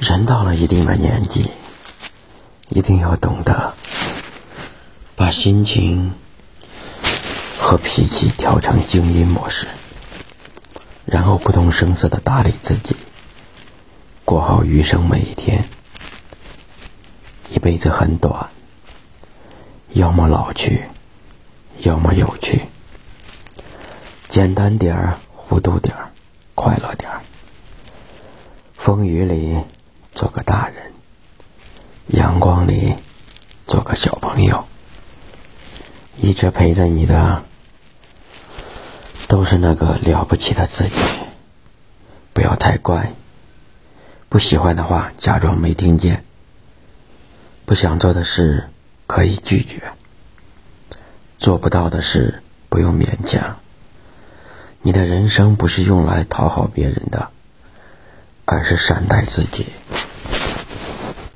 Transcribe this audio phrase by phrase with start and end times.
[0.00, 1.50] 人到了一定的年纪，
[2.70, 3.74] 一定要懂得
[5.14, 6.14] 把心情
[7.58, 9.66] 和脾气调成静音模式，
[11.04, 12.96] 然后不动声色的打理自己，
[14.24, 15.62] 过好余生每一天。
[17.50, 18.48] 一辈子很短，
[19.90, 20.82] 要么老去，
[21.80, 22.62] 要么有趣。
[24.28, 26.10] 简单点儿，糊涂点儿，
[26.54, 27.20] 快乐点儿。
[28.78, 29.58] 风雨里。
[30.20, 30.92] 做个大人，
[32.08, 32.94] 阳光里
[33.66, 34.66] 做个小朋友，
[36.18, 37.42] 一直陪着你的
[39.28, 40.92] 都是那个了不起的自己。
[42.34, 43.14] 不要太乖，
[44.28, 46.22] 不喜欢的话假装没听见，
[47.64, 48.68] 不想做的事
[49.06, 49.90] 可以拒绝，
[51.38, 53.56] 做不到的事不用勉强。
[54.82, 57.30] 你的人生不是用来讨好别人的，
[58.44, 59.64] 而是善待自己。